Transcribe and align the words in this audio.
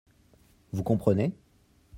Vous 0.73 0.81
comprenez? 0.81 1.37